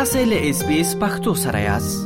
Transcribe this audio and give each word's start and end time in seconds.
تاسو 0.00 0.18
له 0.28 0.36
اس 0.50 0.60
بي 0.66 0.76
اس 0.80 0.90
پختو 1.00 1.32
سره 1.40 1.58
یاست 1.62 2.04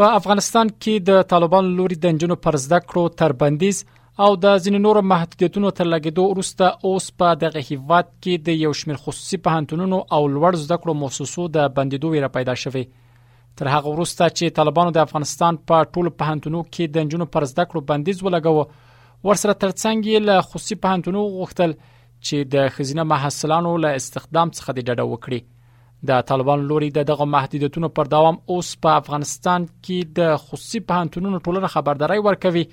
په 0.00 0.06
افغانستان 0.20 0.70
کې 0.72 1.02
د 1.10 1.22
طالبان 1.32 1.68
لوري 1.80 1.98
د 2.04 2.16
جنونو 2.22 2.36
پر 2.46 2.58
زده 2.62 2.80
کړو 2.86 3.04
تر 3.22 3.34
بندیز 3.42 3.78
او 4.26 4.28
د 4.46 4.56
ځین 4.64 4.78
نور 4.88 5.00
محدودیتونو 5.12 5.70
تر 5.80 5.88
لګیدو 5.92 6.24
وروسته 6.32 6.70
اوس 6.90 7.06
په 7.22 7.38
دغه 7.44 7.62
هیواد 7.70 8.10
کې 8.10 8.46
د 8.50 8.60
یو 8.64 8.72
شمیر 8.80 8.98
خصوصي 9.06 9.40
پوهنتونونو 9.46 10.00
او 10.18 10.22
لوړ 10.34 10.60
زده 10.66 10.80
کړو 10.82 10.98
مؤسسو 11.06 11.46
د 11.58 11.70
بندیدو 11.80 12.10
ویره 12.16 12.32
پیدا 12.40 12.58
شوه 12.66 12.82
تر 13.60 13.74
هغه 13.76 13.94
وروسته 13.96 14.30
چې 14.36 14.58
طالبانو 14.60 14.96
د 14.98 15.06
افغانستان 15.08 15.62
په 15.72 15.88
ټولو 15.94 16.14
پوهنتونو 16.24 16.64
کې 16.68 17.00
د 17.00 17.10
جنونو 17.12 17.30
پر 17.36 17.48
زده 17.56 17.66
کړو 17.72 17.90
بندیز 17.92 18.26
ولګاوه 18.28 18.94
ورسره 19.30 19.60
ترڅنګ 19.66 20.14
یې 20.14 20.30
له 20.30 20.46
خصوصي 20.52 20.80
پوهنتونو 20.88 21.26
غوښتل 21.40 21.78
چې 21.82 22.56
د 22.56 22.72
خزینه 22.78 23.10
محصلانو 23.14 23.78
له 23.86 24.00
استخدام 24.02 24.56
څخه 24.60 24.82
ډډه 24.86 25.06
وکړي 25.14 25.46
د 26.08 26.20
طالبان 26.30 26.64
لوري 26.70 26.88
د 26.96 27.04
دغه 27.10 27.26
محدودیتونو 27.34 27.88
پر 27.98 28.10
دوام 28.14 28.38
اوس 28.54 28.72
په 28.86 28.98
افغانستان 29.02 29.66
کې 29.70 30.14
د 30.18 30.42
خصوصي 30.44 30.80
پهنټونونو 30.90 31.40
ټولره 31.46 31.70
خبرداري 31.74 32.18
ورکوي 32.26 32.64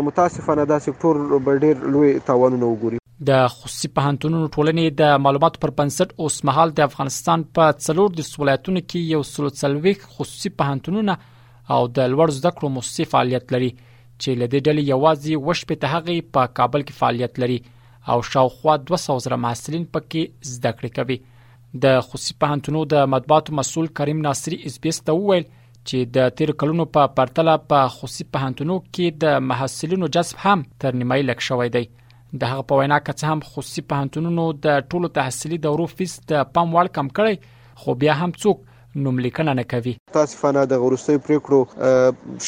متاسفانه 0.10 0.66
دا 0.74 0.78
سکتور 0.88 1.20
به 1.48 1.58
ډیر 1.66 1.84
لوی 1.96 2.14
تاوانونه 2.30 2.70
وګوري 2.70 3.02
د 3.30 3.46
خصوصي 3.52 3.90
پهنټونو 3.98 4.40
ټولنې 4.56 4.96
د 5.02 5.22
معلوماتو 5.26 5.62
پر 5.66 5.74
بنسټ 5.82 6.16
اوس 6.26 6.40
مهال 6.50 6.74
د 6.80 6.88
افغانستان 6.92 7.46
په 7.60 7.76
څلور 7.88 8.16
د 8.20 8.32
ولایتونو 8.44 8.84
کې 8.88 9.14
یو 9.18 9.22
سلسلويک 9.34 10.08
خصوصي 10.16 10.52
پهنټونونه 10.64 11.78
او 11.78 11.86
د 12.00 12.12
لوړ 12.16 12.36
زده 12.40 12.52
کړو 12.58 12.74
موسسې 12.80 13.14
فعالیت 13.14 13.54
لري 13.58 13.72
چې 13.76 14.42
لدې 14.42 14.68
ډلې 14.68 14.96
یوازې 14.96 15.48
وش 15.50 15.64
په 15.72 15.80
تهغه 15.86 16.18
په 16.38 16.52
کابل 16.62 16.86
کې 16.88 17.04
فعالیت 17.04 17.42
لري 17.46 17.60
او 18.14 18.18
شاوخوا 18.34 18.76
200 18.90 19.20
زره 19.28 19.40
محصلین 19.46 19.88
پکې 19.96 20.54
زده 20.56 20.76
کړې 20.80 20.92
کوي 20.98 21.32
د 21.86 22.04
خصوصي 22.10 22.36
پهنټونو 22.44 22.84
د 22.96 23.10
مطبوعاتو 23.16 23.56
مسول 23.62 23.88
کریم 24.02 24.20
ناصری 24.28 24.60
اس 24.72 24.76
بي 24.84 24.92
اس 24.96 25.00
ته 25.10 25.16
وویل 25.22 25.48
چې 25.90 26.00
د 26.18 26.32
تیر 26.40 26.52
کلونو 26.64 26.86
په 26.98 27.12
پرتله 27.20 27.54
په 27.74 27.82
خصوصي 27.96 28.26
پهنټونو 28.38 28.78
کې 28.86 29.20
د 29.24 29.48
محصلینو 29.52 30.10
جذب 30.18 30.42
هم 30.48 30.64
تر 30.84 31.00
نیمایي 31.02 31.28
لک 31.30 31.44
شوې 31.48 31.72
دی 31.76 31.84
د 32.44 32.54
هغه 32.54 32.68
په 32.70 32.80
وینا 32.80 33.00
کې 33.02 33.22
چې 33.22 33.34
هم 33.34 33.50
خصوصي 33.50 33.84
پهنټونو 33.94 34.48
د 34.68 34.88
ټولو 34.92 35.12
تحصیلي 35.20 35.60
دورو 35.68 35.90
فیس 35.96 36.16
د 36.34 36.48
پام 36.58 36.72
وړ 36.78 36.94
کم 37.00 37.12
کړي 37.20 37.84
خو 37.84 37.98
بیا 38.06 38.18
هم 38.24 38.36
څوک 38.42 38.66
نوملیکنه 38.96 39.54
نه 39.60 39.64
کوي 39.74 39.94
متاسفانه 40.10 40.62
د 40.74 40.82
غوړستۍ 40.82 41.18
پریکړو 41.24 41.58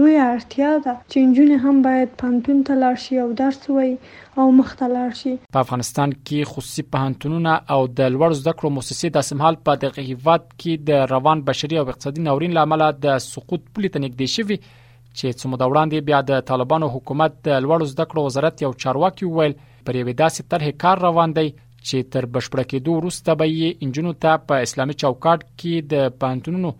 لوی 0.00 0.16
اړتیا 0.26 0.72
ده 0.86 0.94
چې 1.10 1.27
نجونې 1.28 1.56
هم 1.62 1.78
باید 1.86 2.12
پانتون 2.22 2.60
ته 2.68 2.74
لاړ 2.82 2.94
شي 3.04 3.16
او 3.22 3.28
درس 3.40 3.56
ووایي 3.68 3.94
او 4.42 4.46
مخته 4.60 4.86
لاړ 4.92 5.16
شي 5.20 5.32
په 5.56 5.62
افغانستان 5.66 6.12
کې 6.16 6.50
خصوصي 6.52 6.84
پانتونونه 6.96 7.56
او 7.76 7.80
د 8.00 8.10
لوړ 8.14 8.36
زده 8.40 8.54
کړو 8.60 8.70
مؤسسې 8.76 9.14
د 9.16 9.26
سمحال 9.30 9.58
په 9.68 9.80
دغه 9.86 10.04
هیواد 10.10 10.46
کې 10.50 10.86
د 10.90 11.06
روان 11.14 11.42
بشري 11.50 11.80
او 11.80 11.84
اقتصادي 11.92 12.24
ناورین 12.28 12.54
لامل 12.58 12.84
د 13.06 13.18
سقوط 13.26 13.66
پلي 13.78 13.90
تنګ 13.96 14.16
دي 14.22 14.30
شوی 14.36 14.58
چې 14.62 15.42
څومره 15.42 15.68
وړاندې 15.70 16.08
بیا 16.10 16.22
د 16.30 16.42
طالبانو 16.52 16.90
حکومت 16.96 17.36
د 17.50 17.60
لوړ 17.66 17.86
زده 17.92 18.08
کړو 18.10 18.30
وزارت 18.30 18.64
یو 18.66 18.72
چارواکي 18.86 19.30
وویل 19.32 19.58
پر 19.88 20.00
یوه 20.02 20.16
داسې 20.22 20.54
طرح 20.54 20.74
کار 20.86 21.04
روان 21.08 21.36
دی 21.40 21.46
چې 21.52 22.10
تر 22.16 22.30
بشپړ 22.38 22.72
کېدو 22.72 22.98
وروسته 23.00 23.38
به 23.42 23.52
یې 23.52 23.86
انجنونو 23.88 24.18
ته 24.26 24.40
په 24.50 24.68
اسلامي 24.70 24.98
چوکاټ 25.02 25.48
کې 25.52 25.94
د 25.94 26.18
پانتونونو 26.24 26.74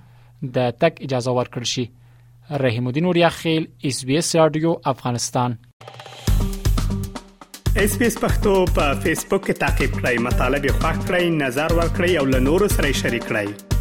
د 0.59 0.75
تک 0.85 1.05
اجازه 1.07 1.39
ورکړ 1.41 1.73
شي 1.77 1.87
رحیم 2.51 2.87
الدین 2.87 3.05
اوریا 3.05 3.29
اس 3.85 4.05
بي 4.05 4.17
اس 4.19 4.37
رادیو 4.37 4.75
افغانستان 4.85 5.57
اس 7.81 7.97
بي 7.99 8.07
اس 8.07 8.19
پختو 8.21 8.55
په 8.77 8.87
فیسبوک 9.05 9.45
کې 9.47 9.55
تا 9.61 9.67
کې 9.79 9.87
پلی 10.01 10.19
مطلب 10.27 10.65
یو 10.65 10.75
فاک 10.83 10.97
کړئ 11.09 11.25
نظر 11.43 11.71
ور 11.81 11.89
کړی 11.97 12.13
او 12.21 12.25
له 12.33 12.39
نورو 12.51 12.69
سره 12.77 12.93
شریک 13.01 13.25
کړئ 13.33 13.78